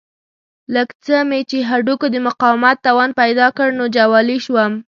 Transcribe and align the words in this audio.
لږ 0.75 0.89
څه 1.05 1.15
مې 1.29 1.41
چې 1.49 1.57
هډوکو 1.69 2.05
د 2.11 2.15
مقاومت 2.27 2.77
توان 2.85 3.09
پیدا 3.21 3.47
کړ 3.57 3.67
نو 3.79 3.85
جوالي 3.95 4.37
شوم. 4.45 4.73